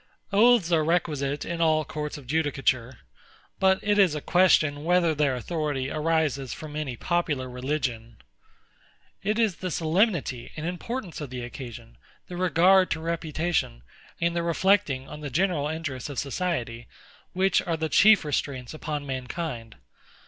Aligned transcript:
Oaths 0.33 0.71
are 0.71 0.83
requisite 0.83 1.45
in 1.45 1.61
all 1.61 1.85
courts 1.85 2.17
of 2.17 2.25
judicature; 2.25 3.01
but 3.59 3.77
it 3.83 3.99
is 3.99 4.15
a 4.15 4.19
question 4.19 4.83
whether 4.83 5.13
their 5.13 5.35
authority 5.35 5.91
arises 5.91 6.53
from 6.55 6.75
any 6.75 6.97
popular 6.97 7.47
religion. 7.47 8.17
It 9.21 9.37
is 9.37 9.57
the 9.57 9.69
solemnity 9.69 10.53
and 10.57 10.65
importance 10.65 11.21
of 11.21 11.29
the 11.29 11.43
occasion, 11.43 11.99
the 12.29 12.35
regard 12.35 12.89
to 12.89 12.99
reputation, 12.99 13.83
and 14.19 14.35
the 14.35 14.41
reflecting 14.41 15.07
on 15.07 15.19
the 15.21 15.29
general 15.29 15.67
interests 15.67 16.09
of 16.09 16.17
society, 16.17 16.87
which 17.33 17.61
are 17.61 17.77
the 17.77 17.87
chief 17.87 18.25
restraints 18.25 18.73
upon 18.73 19.05
mankind. 19.05 19.75